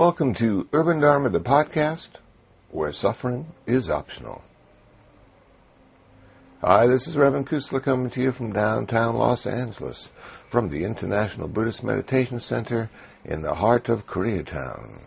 [0.00, 2.08] Welcome to Urban Dharma, the podcast,
[2.70, 4.42] where suffering is optional.
[6.62, 10.08] Hi, this is Reverend Kusala coming to you from downtown Los Angeles,
[10.48, 12.88] from the International Buddhist Meditation Center
[13.26, 15.00] in the heart of Koreatown.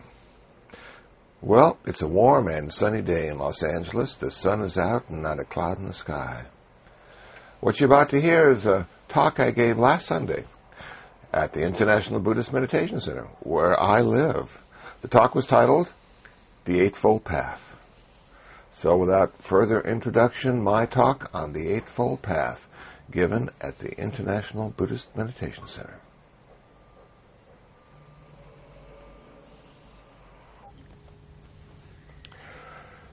[1.41, 4.13] Well, it's a warm and sunny day in Los Angeles.
[4.13, 6.45] The sun is out and not a cloud in the sky.
[7.61, 10.43] What you're about to hear is a talk I gave last Sunday
[11.33, 14.59] at the International Buddhist Meditation Center, where I live.
[15.03, 15.91] The talk was titled
[16.63, 17.75] The Eightfold Path.
[18.71, 22.65] So without further introduction, my talk on the Eightfold Path
[23.11, 25.99] given at the International Buddhist Meditation Center.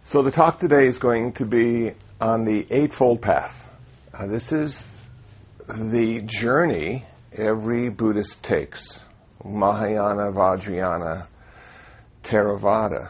[0.04, 3.68] So the talk today is going to be on the Eightfold Path.
[4.14, 4.80] Uh, this is
[5.68, 9.00] the journey every Buddhist takes.
[9.44, 11.26] Mahayana, Vajrayana,
[12.30, 13.08] Theravada.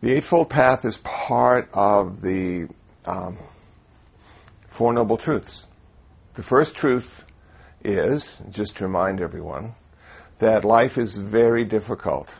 [0.00, 2.68] The Eightfold Path is part of the
[3.04, 3.36] um,
[4.68, 5.66] Four Noble Truths.
[6.34, 7.24] The first truth
[7.84, 9.74] is, just to remind everyone,
[10.38, 12.32] that life is very difficult.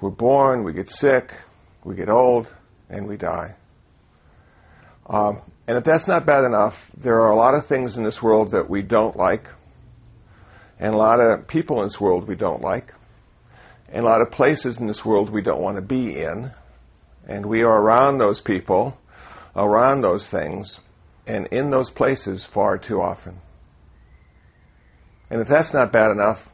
[0.00, 1.32] We're born, we get sick,
[1.84, 2.52] we get old,
[2.90, 3.54] and we die.
[5.06, 8.20] Um, and if that's not bad enough, there are a lot of things in this
[8.20, 9.48] world that we don't like,
[10.80, 12.92] and a lot of people in this world we don't like,
[13.90, 16.50] and a lot of places in this world we don't want to be in.
[17.26, 18.98] And we are around those people,
[19.54, 20.80] around those things,
[21.26, 23.38] and in those places far too often.
[25.30, 26.50] And if that's not bad enough,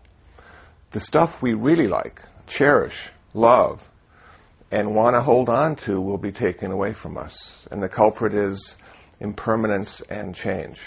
[0.91, 3.89] the stuff we really like, cherish, love,
[4.71, 7.67] and want to hold on to will be taken away from us.
[7.71, 8.77] And the culprit is
[9.21, 10.81] impermanence and change.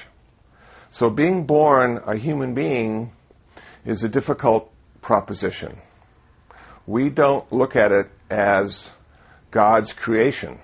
[0.91, 3.11] So being born a human being
[3.85, 5.77] is a difficult proposition.
[6.87, 8.91] We don't look at it as
[9.51, 10.57] God's creation.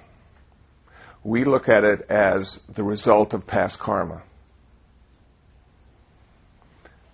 [1.24, 4.24] We look at it as the result of past karma.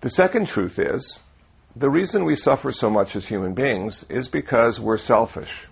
[0.00, 1.18] The second truth is
[1.76, 5.66] the reason we suffer so much as human beings is because we're selfish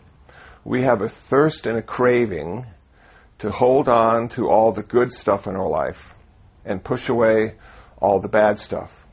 [0.68, 2.66] we have a thirst and a craving
[3.38, 6.14] to hold on to all the good stuff in our life
[6.64, 7.54] and push away
[7.96, 9.06] all the bad stuff.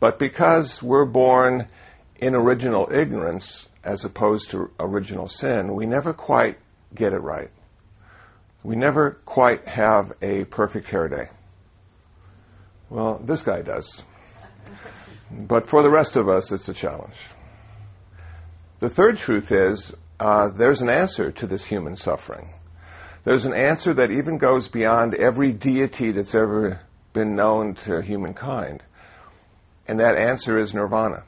[0.00, 1.68] But because we're born
[2.22, 6.56] in original ignorance as opposed to original sin, we never quite
[6.94, 7.50] get it right.
[8.62, 11.28] We never quite have a perfect hair day.
[12.88, 14.00] Well, this guy does.
[15.32, 17.18] But for the rest of us, it's a challenge.
[18.78, 22.54] The third truth is uh, there's an answer to this human suffering.
[23.24, 26.78] There's an answer that even goes beyond every deity that's ever
[27.14, 28.80] been known to humankind.
[29.88, 31.24] And that answer is nirvana.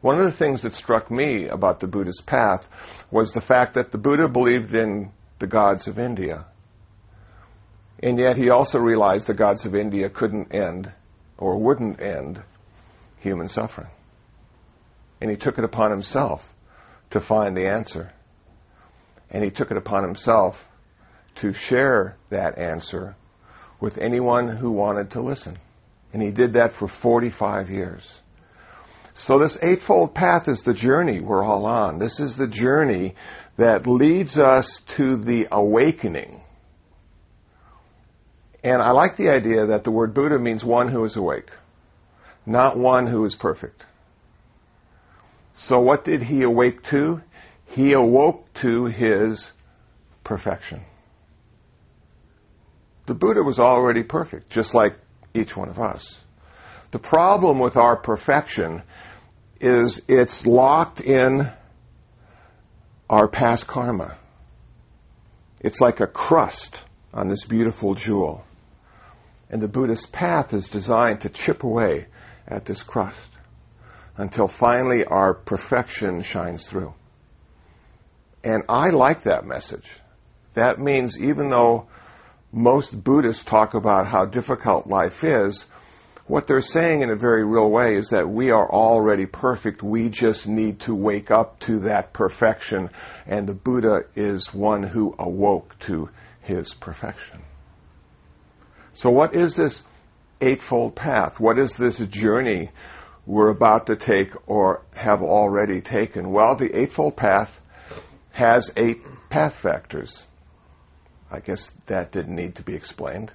[0.00, 2.68] One of the things that struck me about the Buddhist path
[3.10, 6.46] was the fact that the Buddha believed in the gods of India.
[8.02, 10.90] And yet he also realized the gods of India couldn't end
[11.36, 12.40] or wouldn't end
[13.18, 13.90] human suffering.
[15.20, 16.50] And he took it upon himself
[17.10, 18.10] to find the answer.
[19.30, 20.66] And he took it upon himself
[21.36, 23.16] to share that answer
[23.80, 25.58] with anyone who wanted to listen.
[26.14, 28.20] And he did that for 45 years.
[29.20, 31.98] So this Eightfold Path is the journey we're all on.
[31.98, 33.16] This is the journey
[33.58, 36.40] that leads us to the awakening.
[38.64, 41.50] And I like the idea that the word Buddha means one who is awake,
[42.46, 43.84] not one who is perfect.
[45.54, 47.20] So what did he awake to?
[47.66, 49.52] He awoke to his
[50.24, 50.80] perfection.
[53.04, 54.94] The Buddha was already perfect, just like
[55.34, 56.18] each one of us.
[56.90, 58.82] The problem with our perfection
[59.60, 61.50] is it's locked in
[63.08, 64.16] our past karma.
[65.60, 66.82] It's like a crust
[67.12, 68.44] on this beautiful jewel.
[69.50, 72.06] And the Buddhist path is designed to chip away
[72.46, 73.30] at this crust
[74.16, 76.94] until finally our perfection shines through.
[78.42, 79.90] And I like that message.
[80.54, 81.88] That means even though
[82.52, 85.66] most Buddhists talk about how difficult life is,
[86.30, 89.82] what they're saying in a very real way is that we are already perfect.
[89.82, 92.90] We just need to wake up to that perfection.
[93.26, 96.08] And the Buddha is one who awoke to
[96.42, 97.42] his perfection.
[98.92, 99.82] So what is this
[100.40, 101.40] Eightfold Path?
[101.40, 102.70] What is this journey
[103.26, 106.30] we're about to take or have already taken?
[106.30, 107.60] Well, the Eightfold Path
[108.32, 110.24] has eight path factors.
[111.28, 113.32] I guess that didn't need to be explained.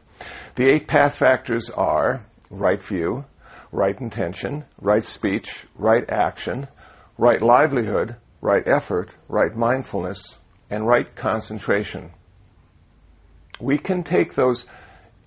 [0.56, 3.26] The eight path factors are right view,
[3.72, 6.68] right intention, right speech, right action,
[7.18, 10.38] right livelihood, right effort, right mindfulness,
[10.70, 12.12] and right concentration.
[13.60, 14.66] We can take those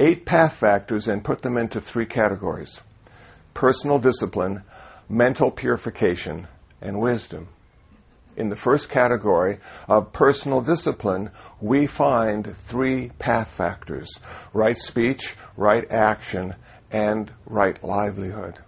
[0.00, 2.80] eight path factors and put them into three categories
[3.54, 4.62] personal discipline,
[5.08, 6.46] mental purification,
[6.80, 7.48] and wisdom.
[8.36, 11.30] In the first category of personal discipline,
[11.60, 14.16] we find three path factors
[14.52, 16.54] right speech, right action,
[16.90, 18.58] and right livelihood.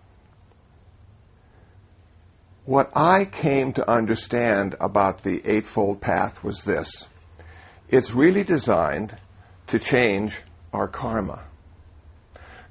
[2.65, 7.09] What I came to understand about the Eightfold Path was this
[7.89, 9.17] it's really designed
[9.69, 10.41] to change
[10.73, 11.41] our karma.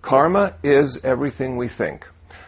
[0.02, 2.08] Karma is everything we think.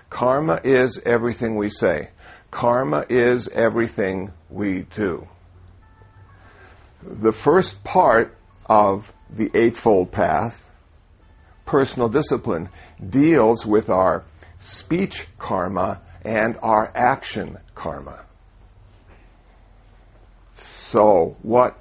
[0.09, 2.09] Karma is everything we say.
[2.49, 5.27] Karma is everything we do.
[7.03, 10.61] The first part of the Eightfold Path,
[11.65, 12.69] personal discipline,
[13.07, 14.23] deals with our
[14.59, 18.19] speech karma and our action karma.
[20.55, 21.77] So, what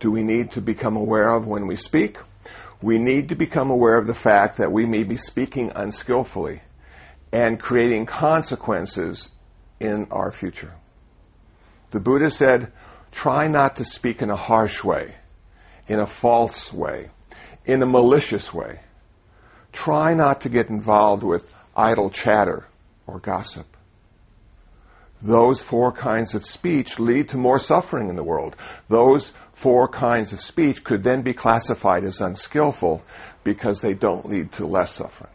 [0.00, 2.16] do we need to become aware of when we speak?
[2.82, 6.60] We need to become aware of the fact that we may be speaking unskillfully
[7.32, 9.30] and creating consequences
[9.80, 10.72] in our future.
[11.90, 12.72] The Buddha said,
[13.12, 15.14] try not to speak in a harsh way,
[15.88, 17.10] in a false way,
[17.64, 18.80] in a malicious way.
[19.76, 22.66] Try not to get involved with idle chatter
[23.06, 23.66] or gossip.
[25.20, 28.56] Those four kinds of speech lead to more suffering in the world.
[28.88, 33.02] Those four kinds of speech could then be classified as unskillful
[33.44, 35.30] because they don't lead to less suffering.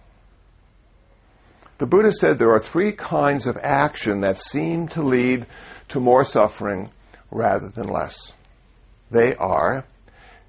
[1.78, 5.46] The Buddha said there are three kinds of action that seem to lead
[5.90, 6.90] to more suffering
[7.30, 8.34] rather than less.
[9.12, 9.86] They are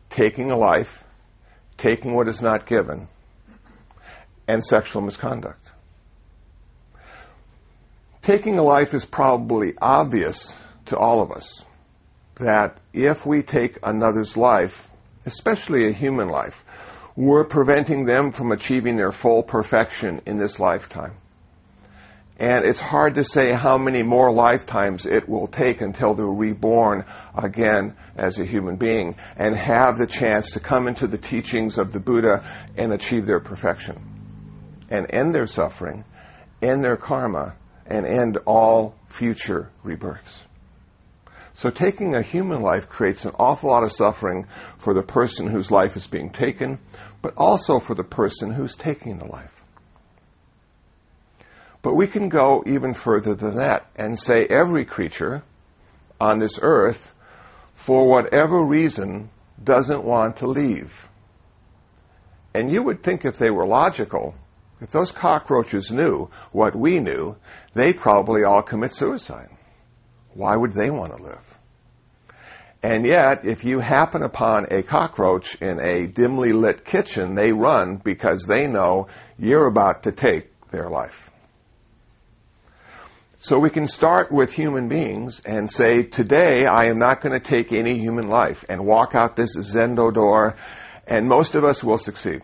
[0.09, 1.05] taking a life,
[1.77, 3.09] taking what is not given,
[4.47, 5.65] and sexual misconduct.
[8.23, 10.57] Taking a life is probably obvious
[10.87, 11.65] to all of us
[12.37, 14.91] that if we take another's life,
[15.27, 16.65] especially a human life,
[17.17, 21.15] we're preventing them from achieving their full perfection in this lifetime.
[22.39, 27.05] And it's hard to say how many more lifetimes it will take until they're reborn
[27.37, 31.93] again as a human being and have the chance to come into the teachings of
[31.93, 34.12] the Buddha and achieve their perfection
[34.93, 36.05] and end their suffering,
[36.61, 37.55] end their karma,
[37.87, 40.47] and end all future rebirths.
[41.55, 44.47] So taking a human life creates an awful lot of suffering
[44.77, 46.79] for the person whose life is being taken,
[47.23, 49.63] but also for the person who's taking the life.
[51.81, 55.43] But we can go even further than that and say every creature
[56.21, 57.15] on this earth,
[57.75, 59.31] for whatever reason,
[59.63, 61.09] doesn't want to leave.
[62.53, 64.35] And you would think if they were logical,
[64.83, 67.37] if those cockroaches knew what we knew,
[67.75, 69.49] they'd probably all commit suicide.
[70.35, 71.59] Why would they want to live?
[72.83, 77.97] And yet, if you happen upon a cockroach in a dimly lit kitchen, they run
[77.97, 79.07] because they know
[79.39, 81.31] you're about to take their life.
[83.39, 87.45] So we can start with human beings and say, today I am not going to
[87.45, 90.57] take any human life and walk out this zendo door
[91.07, 92.43] and most of us will succeed.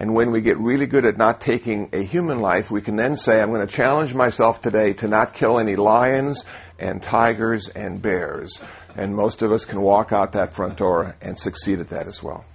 [0.00, 3.18] And when we get really good at not taking a human life, we can then
[3.18, 6.42] say, I'm going to challenge myself today to not kill any lions
[6.78, 8.62] and tigers and bears.
[8.96, 12.22] And most of us can walk out that front door and succeed at that as
[12.22, 12.46] well.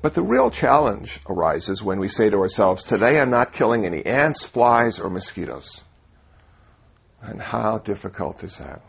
[0.00, 4.06] But the real challenge arises when we say to ourselves, today I'm not killing any
[4.06, 5.80] ants, flies, or mosquitoes.
[7.20, 8.80] And how difficult is that?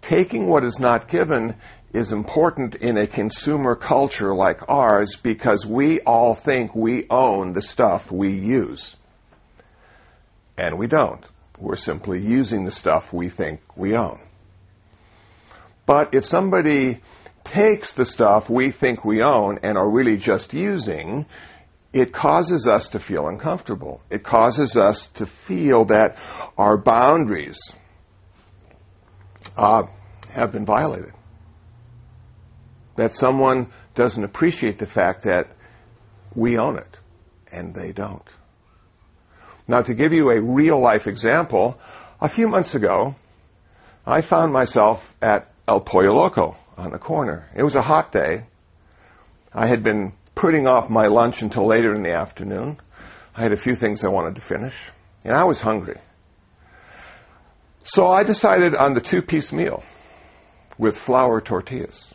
[0.00, 1.54] Taking what is not given
[1.92, 7.62] is important in a consumer culture like ours because we all think we own the
[7.62, 8.96] stuff we use.
[10.56, 11.24] And we don't.
[11.58, 14.20] We're simply using the stuff we think we own.
[15.84, 17.00] But if somebody
[17.44, 21.26] takes the stuff we think we own and are really just using,
[21.92, 24.00] it causes us to feel uncomfortable.
[24.08, 26.16] It causes us to feel that
[26.56, 27.58] our boundaries
[29.56, 29.84] uh,
[30.30, 31.12] have been violated
[32.96, 35.48] that someone doesn't appreciate the fact that
[36.34, 37.00] we own it
[37.50, 38.26] and they don't.
[39.68, 41.78] Now, to give you a real life example,
[42.20, 43.14] a few months ago,
[44.06, 47.48] I found myself at El Pollo Loco on the corner.
[47.54, 48.44] It was a hot day.
[49.54, 52.78] I had been putting off my lunch until later in the afternoon.
[53.34, 54.90] I had a few things I wanted to finish,
[55.24, 55.98] and I was hungry.
[57.84, 59.82] So I decided on the two piece meal
[60.78, 62.14] with flour tortillas.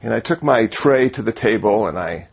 [0.00, 2.28] And I took my tray to the table and I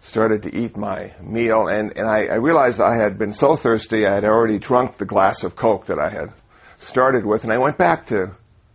[0.00, 4.06] started to eat my meal, and, and I, I realized I had been so thirsty
[4.06, 6.32] I had already drunk the glass of Coke that I had
[6.78, 8.32] started with, and I went back to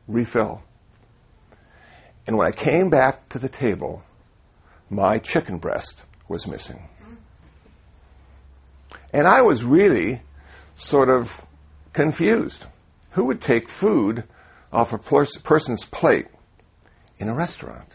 [0.08, 0.62] refill.
[2.28, 4.04] And when I came back to the table,
[4.90, 6.88] my chicken breast was missing.
[9.12, 10.22] And I was really
[10.76, 11.46] sort of
[11.94, 12.66] confused.
[13.12, 14.24] Who would take food
[14.72, 16.28] off a person's plate
[17.18, 17.88] in a restaurant?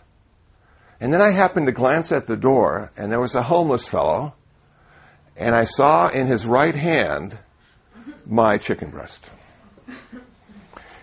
[1.00, 4.34] And then I happened to glance at the door, and there was a homeless fellow,
[5.36, 7.38] and I saw in his right hand
[8.26, 9.28] my chicken breast.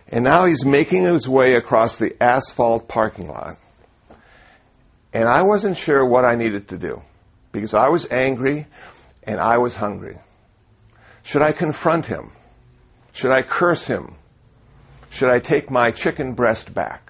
[0.09, 3.57] And now he's making his way across the asphalt parking lot.
[5.13, 7.01] And I wasn't sure what I needed to do
[7.53, 8.67] because I was angry
[9.23, 10.17] and I was hungry.
[11.23, 12.31] Should I confront him?
[13.13, 14.15] Should I curse him?
[15.09, 17.04] Should I take my chicken breast back?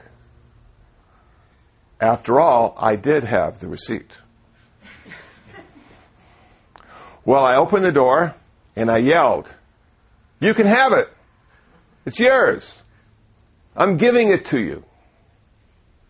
[2.06, 4.16] After all, I did have the receipt.
[7.26, 8.36] Well, I opened the door
[8.76, 9.52] and I yelled,
[10.40, 11.10] You can have it.
[12.06, 12.80] It's yours.
[13.76, 14.84] I'm giving it to you.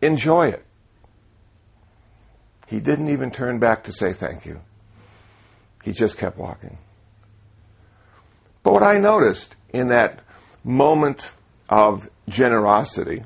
[0.01, 0.65] Enjoy it.
[2.67, 4.59] He didn't even turn back to say thank you.
[5.85, 6.77] He just kept walking.
[8.63, 10.19] But what I noticed in that
[10.61, 11.31] moment
[11.69, 13.23] of generosity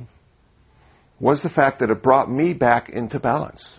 [1.20, 3.78] was the fact that it brought me back into balance.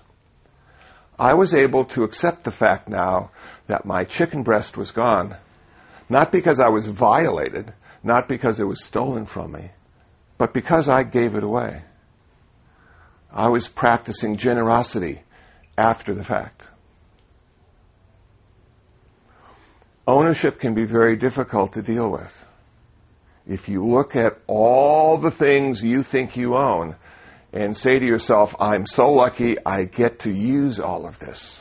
[1.19, 3.31] I was able to accept the fact now
[3.67, 5.37] that my chicken breast was gone,
[6.09, 9.71] not because I was violated, not because it was stolen from me,
[10.39, 11.83] but because I gave it away.
[13.33, 15.23] I was practicing generosity
[15.79, 16.67] after the fact.
[20.07, 22.47] Ownership can be very difficult to deal with.
[23.47, 26.97] If you look at all the things you think you own
[27.53, 31.61] and say to yourself, I'm so lucky I get to use all of this,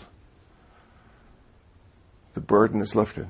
[2.34, 3.30] the burden is lifted.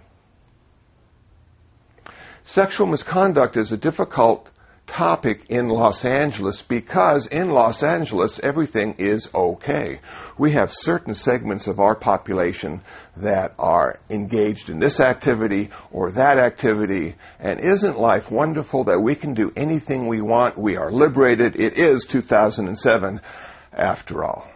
[2.43, 4.49] Sexual misconduct is a difficult
[4.89, 9.99] topic in Los Angeles because in Los Angeles everything is okay.
[10.37, 12.81] We have certain segments of our population
[13.17, 19.15] that are engaged in this activity or that activity and isn't life wonderful that we
[19.15, 20.57] can do anything we want?
[20.57, 21.55] We are liberated.
[21.55, 23.21] It is 2007
[23.71, 24.47] after all.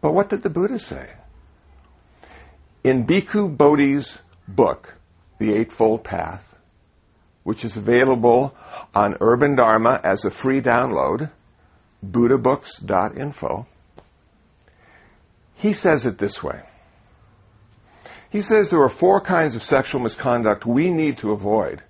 [0.00, 1.08] But what did the Buddha say?
[2.82, 4.94] In Bhikkhu Bodhi's book,
[5.38, 6.53] The Eightfold Path,
[7.44, 8.54] which is available
[8.94, 11.30] on Urban Dharma as a free download,
[12.04, 13.66] buddhabooks.info.
[15.56, 16.62] He says it this way.
[18.30, 21.82] He says there are four kinds of sexual misconduct we need to avoid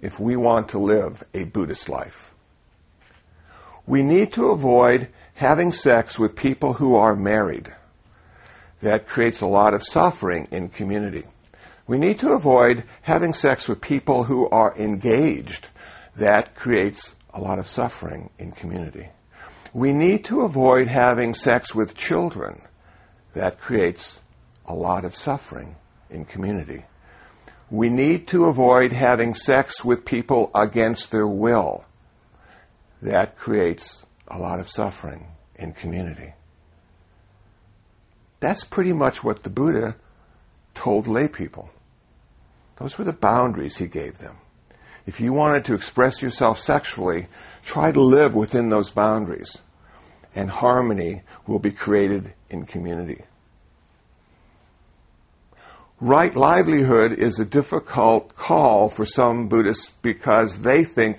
[0.00, 2.32] if we want to live a Buddhist life.
[3.86, 7.70] We need to avoid having sex with people who are married.
[8.80, 11.24] That creates a lot of suffering in community.
[11.86, 15.66] We need to avoid having sex with people who are engaged.
[16.16, 19.08] That creates a lot of suffering in community.
[19.74, 22.62] We need to avoid having sex with children.
[23.34, 24.20] That creates
[24.66, 25.76] a lot of suffering
[26.08, 26.84] in community.
[27.70, 31.84] We need to avoid having sex with people against their will.
[33.02, 35.26] That creates a lot of suffering
[35.56, 36.32] in community.
[38.40, 39.96] That's pretty much what the Buddha
[40.74, 41.70] told lay people.
[42.76, 44.36] Those were the boundaries he gave them.
[45.06, 47.28] If you wanted to express yourself sexually,
[47.64, 49.58] try to live within those boundaries,
[50.34, 53.22] and harmony will be created in community.
[56.00, 61.18] Right livelihood is a difficult call for some Buddhists because they think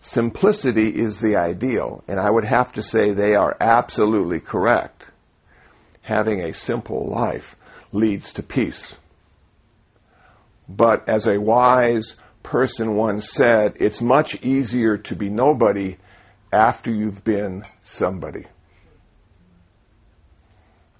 [0.00, 5.06] simplicity is the ideal, and I would have to say they are absolutely correct.
[6.02, 7.56] Having a simple life
[7.92, 8.94] leads to peace.
[10.68, 15.96] But as a wise person once said, it's much easier to be nobody
[16.52, 18.46] after you've been somebody.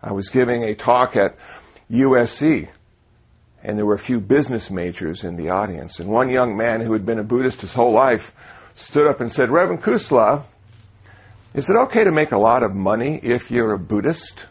[0.03, 1.37] I was giving a talk at
[1.91, 2.69] USC,
[3.63, 6.01] and there were a few business majors in the audience.
[6.01, 8.35] And one young man who had been a Buddhist his whole life
[8.75, 10.43] stood up and said, Reverend Kusala,
[11.55, 14.45] is it okay to make a lot of money if you're a Buddhist?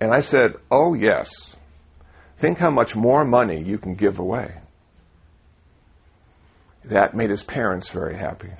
[0.00, 1.56] And I said, Oh, yes.
[2.38, 4.54] Think how much more money you can give away.
[6.84, 8.50] That made his parents very happy,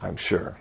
[0.00, 0.56] I'm sure.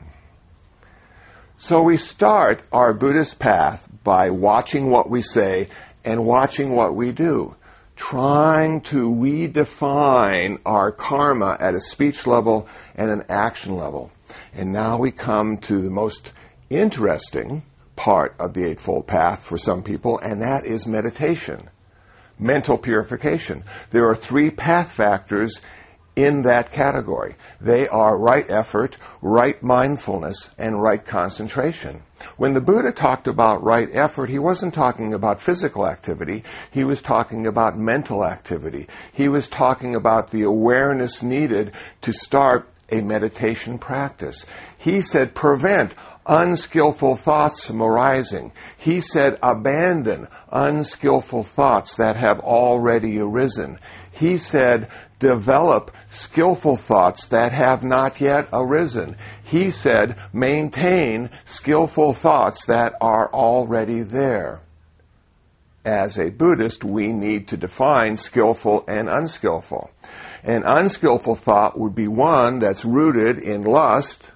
[1.57, 5.67] So we start our Buddhist path by watching what we say
[6.03, 7.55] and watching what we do,
[7.95, 14.09] trying to redefine our karma at a speech level and an action level.
[14.53, 16.31] And now we come to the most
[16.69, 17.61] interesting
[17.95, 21.69] part of the Eightfold Path for some people, and that is meditation,
[22.41, 23.63] mental purification.
[23.91, 25.61] There are three path factors
[26.15, 27.35] in that category.
[27.61, 32.01] They are right effort, right mindfulness, and right concentration.
[32.37, 36.43] When the Buddha talked about right effort, he wasn't talking about physical activity.
[36.71, 38.87] He was talking about mental activity.
[39.13, 41.71] He was talking about the awareness needed
[42.01, 44.45] to start a meditation practice.
[44.77, 45.93] He said prevent
[46.25, 48.51] unskillful thoughts from arising.
[48.77, 53.79] He said abandon unskillful thoughts that have already arisen.
[54.11, 59.15] He said develop skillful thoughts that have not yet arisen.
[59.43, 64.61] He said, maintain skillful thoughts that are already there.
[65.85, 69.89] As a Buddhist, we need to define skillful and unskillful.
[70.43, 74.31] An unskillful thought would be one that's rooted in lust,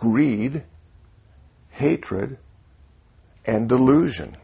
[0.00, 0.62] greed,
[1.70, 2.38] hatred,
[3.46, 4.36] and delusion.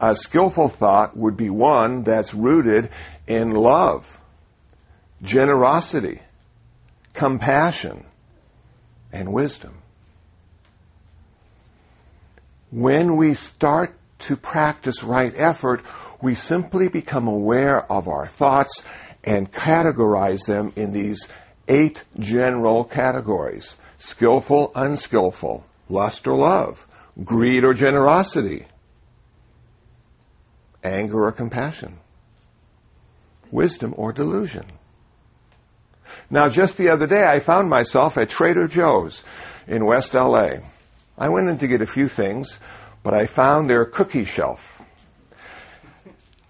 [0.00, 2.90] A skillful thought would be one that's rooted
[3.26, 4.20] in love,
[5.22, 6.20] generosity,
[7.14, 8.06] compassion,
[9.12, 9.74] and wisdom.
[12.70, 15.82] When we start to practice right effort,
[16.20, 18.84] we simply become aware of our thoughts
[19.24, 21.26] and categorize them in these
[21.66, 26.86] eight general categories skillful, unskillful, lust or love,
[27.22, 28.66] greed or generosity,
[30.82, 31.98] anger or compassion
[33.50, 34.64] wisdom or delusion.
[36.30, 39.24] Now, just the other day, I found myself at Trader Joe's
[39.66, 40.58] in West LA.
[41.16, 42.58] I went in to get a few things,
[43.02, 44.82] but I found their cookie shelf.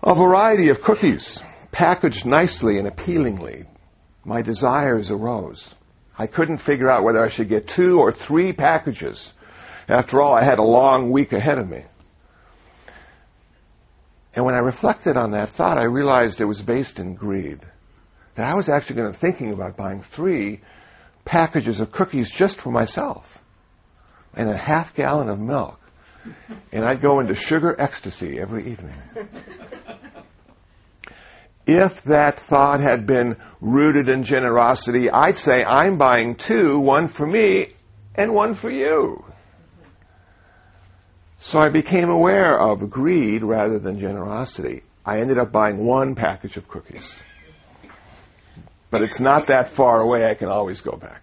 [0.03, 3.67] A variety of cookies, packaged nicely and appealingly.
[4.25, 5.75] My desires arose.
[6.19, 9.33] I couldn't figure out whether I should get two or three packages.
[9.89, 11.85] After all, I had a long week ahead of me.
[14.35, 17.61] And when I reflected on that thought, I realized it was based in greed.
[18.35, 20.61] That I was actually going to thinking about buying three
[21.25, 23.43] packages of cookies just for myself
[24.35, 25.81] and a half gallon of milk.
[26.73, 28.95] And I'd go into sugar ecstasy every evening.
[31.69, 37.27] if that thought had been rooted in generosity, I'd say I'm buying two, one for
[37.27, 37.75] me
[38.15, 39.23] and one for you.
[41.41, 44.83] So I became aware of greed rather than generosity.
[45.05, 47.15] I ended up buying one package of cookies.
[48.91, 51.23] But it's not that far away, I can always go back.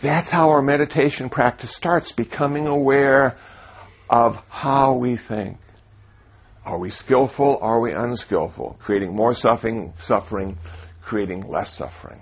[0.00, 3.36] That's how our meditation practice starts, becoming aware
[4.08, 5.58] of how we think.
[6.64, 7.58] Are we skillful?
[7.60, 8.76] Are we unskillful?
[8.80, 10.58] Creating more suffering, suffering,
[11.02, 12.20] creating less suffering.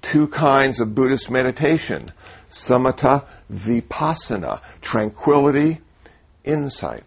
[0.00, 2.10] Two kinds of Buddhist meditation
[2.50, 5.80] samatha, vipassana, tranquility,
[6.44, 7.04] insight.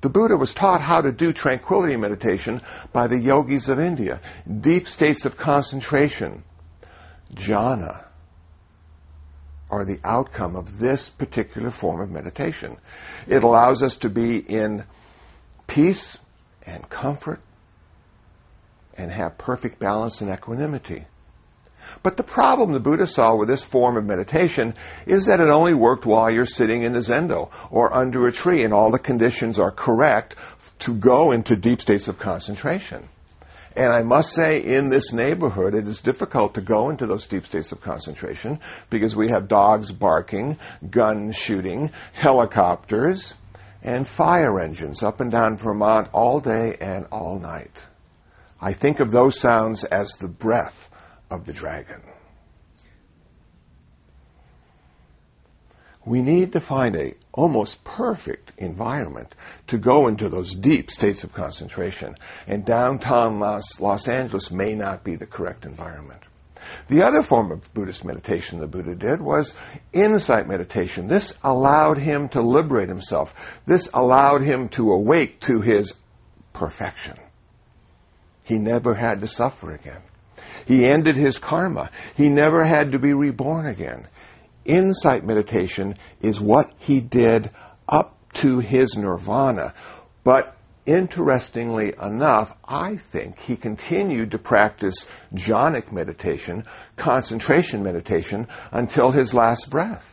[0.00, 2.60] The Buddha was taught how to do tranquility meditation
[2.92, 4.20] by the yogis of India.
[4.60, 6.42] Deep states of concentration,
[7.34, 8.04] jhana,
[9.70, 12.76] are the outcome of this particular form of meditation.
[13.26, 14.84] It allows us to be in
[15.66, 16.18] peace
[16.64, 17.40] and comfort
[18.96, 21.04] and have perfect balance and equanimity.
[22.02, 24.74] But the problem the Buddha saw with this form of meditation
[25.06, 28.64] is that it only worked while you're sitting in a zendo or under a tree
[28.64, 30.34] and all the conditions are correct
[30.80, 33.08] to go into deep states of concentration.
[33.76, 37.44] And I must say, in this neighborhood, it is difficult to go into those deep
[37.44, 40.58] states of concentration because we have dogs barking,
[40.90, 43.34] gun shooting, helicopters,
[43.86, 47.70] and fire engines up and down Vermont all day and all night.
[48.60, 50.90] I think of those sounds as the breath
[51.30, 52.02] of the dragon.
[56.04, 59.34] We need to find a almost perfect environment
[59.68, 62.16] to go into those deep states of concentration.
[62.46, 66.22] And downtown Los, Los Angeles may not be the correct environment.
[66.88, 69.54] The other form of Buddhist meditation the Buddha did was
[69.92, 71.08] insight meditation.
[71.08, 73.34] This allowed him to liberate himself.
[73.66, 75.94] This allowed him to awake to his
[76.52, 77.16] perfection.
[78.44, 80.00] He never had to suffer again.
[80.66, 81.90] He ended his karma.
[82.16, 84.06] He never had to be reborn again.
[84.64, 87.50] Insight meditation is what he did
[87.88, 89.74] up to his nirvana.
[90.24, 90.55] But
[90.86, 96.64] interestingly enough, I think he continued to practice jhanic meditation,
[96.96, 100.12] concentration meditation, until his last breath.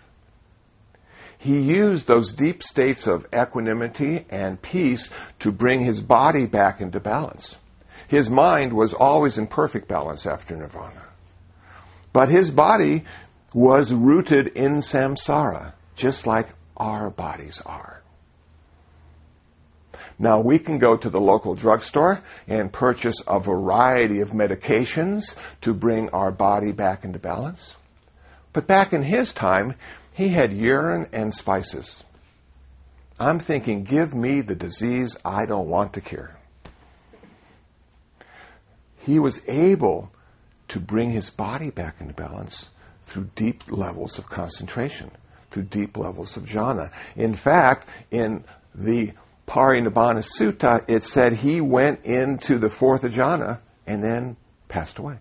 [1.37, 5.09] He used those deep states of equanimity and peace
[5.39, 7.57] to bring his body back into balance.
[8.07, 11.03] His mind was always in perfect balance after nirvana.
[12.13, 13.05] But his body
[13.53, 18.02] was rooted in samsara, just like our bodies are.
[20.19, 25.73] Now we can go to the local drugstore and purchase a variety of medications to
[25.73, 27.75] bring our body back into balance.
[28.51, 29.75] But back in his time,
[30.13, 32.03] he had urine and spices.
[33.19, 36.35] I'm thinking, give me the disease I don't want to cure.
[38.99, 40.11] He was able
[40.69, 42.69] to bring his body back into balance
[43.05, 45.11] through deep levels of concentration,
[45.51, 46.91] through deep levels of jhana.
[47.15, 49.11] In fact, in the
[49.47, 55.17] Parinibbana Sutta, it said he went into the fourth jhana and then passed away.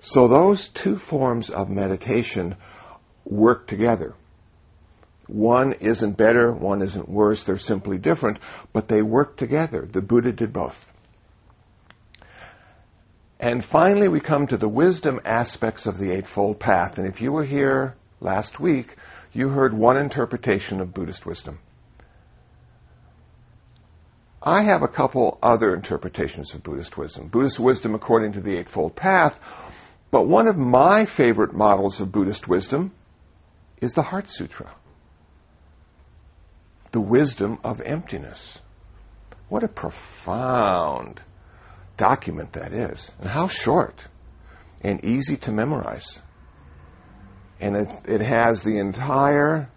[0.00, 2.56] So those two forms of meditation
[3.24, 4.14] work together.
[5.28, 8.38] One isn't better, one isn't worse, they're simply different,
[8.72, 9.86] but they work together.
[9.86, 10.92] The Buddha did both.
[13.38, 16.98] And finally, we come to the wisdom aspects of the Eightfold Path.
[16.98, 18.96] And if you were here last week,
[19.32, 21.58] you heard one interpretation of Buddhist wisdom.
[24.42, 27.28] I have a couple other interpretations of Buddhist wisdom.
[27.28, 29.38] Buddhist wisdom according to the Eightfold Path,
[30.10, 32.92] but one of my favorite models of Buddhist wisdom
[33.80, 34.70] is the Heart Sutra.
[36.90, 38.60] The wisdom of emptiness.
[39.48, 41.20] What a profound
[41.96, 43.10] document that is.
[43.20, 43.94] And how short
[44.82, 46.20] and easy to memorize
[47.62, 49.68] and it, it has the entire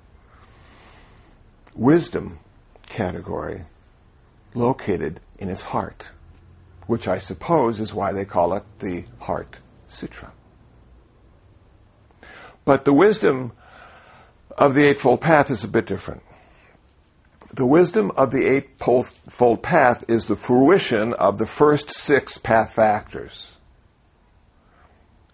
[1.76, 2.40] wisdom
[2.88, 3.62] category
[4.56, 6.10] located in its heart,
[6.88, 10.32] which I suppose is why they call it the Heart Sutra.
[12.66, 13.52] But the wisdom
[14.58, 16.24] of the Eightfold Path is a bit different.
[17.54, 23.52] The wisdom of the Eightfold Path is the fruition of the first six path factors.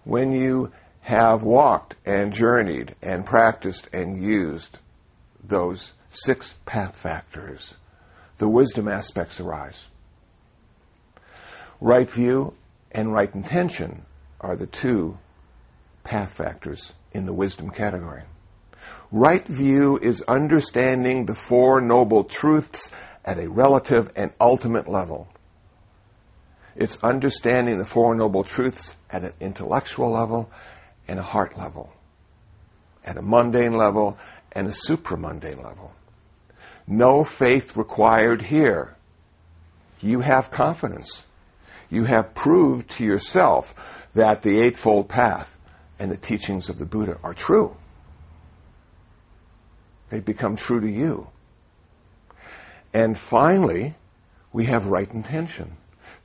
[0.04, 4.78] When you have walked and journeyed and practiced and used
[5.44, 7.76] those six path factors,
[8.38, 9.86] the wisdom aspects arise.
[11.80, 12.54] Right view
[12.92, 14.06] and right intention
[14.40, 15.18] are the two
[16.04, 18.24] path factors in the wisdom category.
[19.12, 22.92] Right view is understanding the Four Noble Truths
[23.26, 25.28] at a relative and ultimate level.
[26.76, 30.50] It's understanding the Four Noble Truths at an intellectual level
[31.12, 31.92] and a heart level,
[33.06, 34.18] at a mundane level
[34.54, 35.92] and a supramundane level.
[36.88, 38.96] No faith required here.
[40.00, 41.26] You have confidence.
[41.90, 43.76] You have proved to yourself
[44.16, 45.54] that the Eightfold Path
[46.00, 47.76] and the teachings of the Buddha are true.
[50.12, 51.28] They become true to you.
[52.94, 53.96] And finally,
[54.54, 55.76] we have right intention.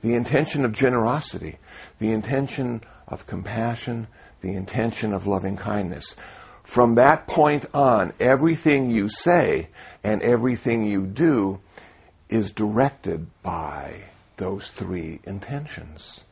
[0.01, 1.57] The intention of generosity,
[1.99, 4.07] the intention of compassion,
[4.41, 6.15] the intention of loving kindness.
[6.63, 9.69] From that point on, everything you say
[10.03, 11.59] and everything you do
[12.29, 14.03] is directed by
[14.37, 16.23] those three intentions.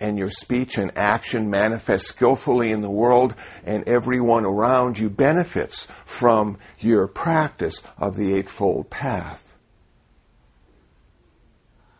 [0.00, 5.86] And your speech and action manifest skillfully in the world, and everyone around you benefits
[6.06, 9.46] from your practice of the Eightfold Path.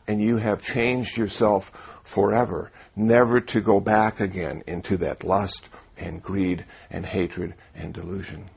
[0.09, 1.71] And you have changed yourself
[2.03, 8.49] forever never to go back again into that lust and greed and hatred and delusion.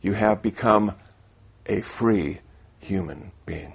[0.00, 0.94] You have become
[1.66, 2.40] a free
[2.80, 3.74] human being.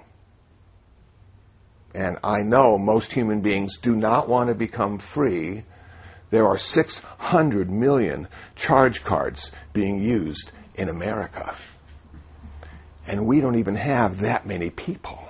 [1.94, 5.64] And I know most human beings do not want to become free.
[6.30, 11.56] There are 600 million charge cards being used in America.
[13.06, 15.27] And we don't even have that many people.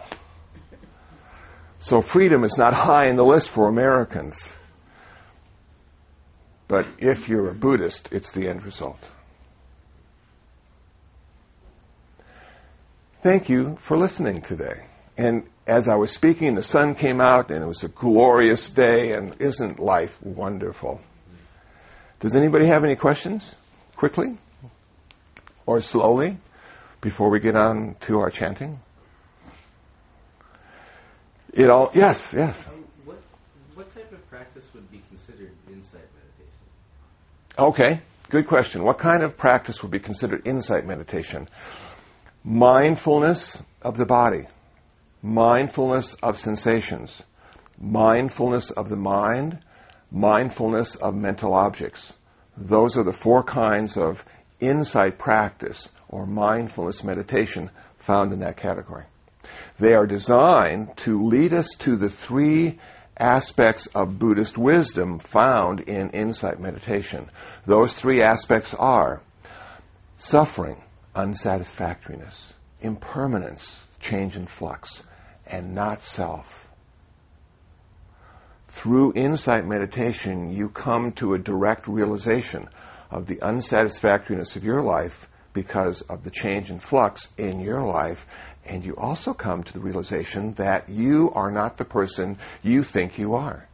[1.80, 4.52] So freedom is not high in the list for Americans.
[6.66, 8.98] But if you're a Buddhist, it's the end result.
[13.22, 14.84] Thank you for listening today.
[15.16, 19.12] And as I was speaking, the sun came out and it was a glorious day,
[19.12, 21.00] and isn't life wonderful?
[22.20, 23.54] Does anybody have any questions?
[23.96, 24.38] Quickly?
[25.66, 26.38] Or slowly?
[27.00, 28.80] Before we get on to our chanting?
[31.52, 32.66] It all, yes, yes.
[32.66, 33.22] Um, what,
[33.74, 37.58] what type of practice would be considered insight meditation?
[37.58, 38.84] Okay, good question.
[38.84, 41.48] What kind of practice would be considered insight meditation?
[42.44, 44.46] Mindfulness of the body,
[45.22, 47.22] mindfulness of sensations,
[47.80, 49.58] mindfulness of the mind,
[50.10, 52.12] mindfulness of mental objects.
[52.56, 54.24] Those are the four kinds of
[54.60, 59.04] insight practice or mindfulness meditation found in that category.
[59.78, 62.78] They are designed to lead us to the three
[63.16, 67.30] aspects of Buddhist wisdom found in insight meditation.
[67.66, 69.20] Those three aspects are
[70.16, 70.82] suffering,
[71.14, 75.02] unsatisfactoriness, impermanence, change and flux,
[75.46, 76.68] and not self.
[78.68, 82.68] Through insight meditation, you come to a direct realization
[83.10, 88.26] of the unsatisfactoriness of your life because of the change and flux in your life.
[88.68, 93.18] And you also come to the realization that you are not the person you think
[93.18, 93.66] you are.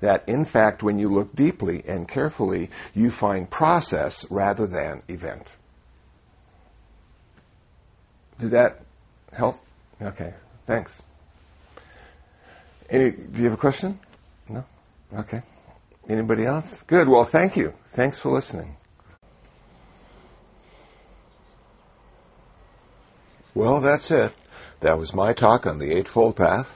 [0.00, 5.46] That in fact, when you look deeply and carefully, you find process rather than event.
[8.38, 8.80] Did that
[9.32, 9.62] help?
[10.00, 10.32] Okay,
[10.66, 11.02] thanks.
[12.88, 13.98] Any, do you have a question?
[14.48, 14.64] No?
[15.14, 15.42] Okay.
[16.08, 16.82] Anybody else?
[16.86, 17.08] Good.
[17.08, 17.74] Well, thank you.
[17.92, 18.76] Thanks for listening.
[23.54, 24.32] Well, that's it.
[24.80, 26.70] That was my talk on the Eightfold Path,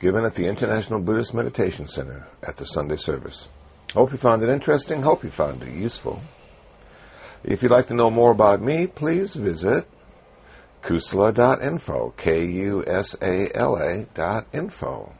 [0.00, 3.48] given at the International Buddhist Meditation Center at the Sunday service.
[3.92, 5.02] Hope you found it interesting.
[5.02, 6.20] Hope you found it useful.
[7.42, 9.86] If you'd like to know more about me, please visit
[10.82, 15.12] kusala.info, K-U-S-A-L-A dot info.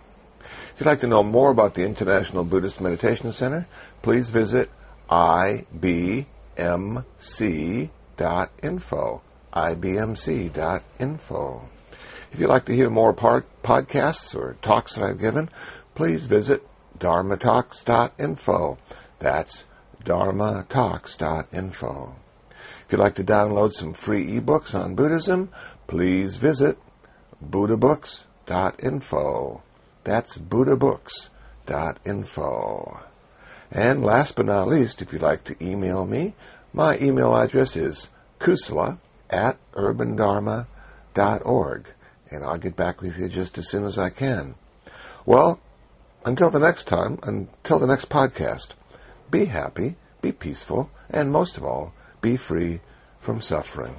[0.72, 3.66] If you'd like to know more about the International Buddhist Meditation Center,
[4.03, 4.70] please visit
[5.11, 6.27] ibmc.info,
[9.57, 10.53] ibmc.info.
[12.31, 15.49] If you'd like to hear more podcasts or talks that I've given,
[15.95, 16.62] please visit
[16.99, 18.77] dharmatalks.info.
[19.19, 19.64] That's
[20.05, 22.14] dharmatalks.info.
[22.85, 25.49] If you'd like to download some free ebooks on Buddhism,
[25.87, 26.77] please visit
[27.42, 29.62] buddhabooks.info.
[30.05, 33.01] That's buddhabooks.info.
[33.73, 36.35] And last but not least, if you'd like to email me,
[36.73, 38.99] my email address is kusala
[39.31, 41.87] at urbandharma.org.
[42.31, 44.55] And I'll get back with you just as soon as I can.
[45.25, 45.61] Well,
[46.25, 48.71] until the next time, until the next podcast,
[49.31, 52.81] be happy, be peaceful, and most of all, be free
[53.21, 53.95] from suffering.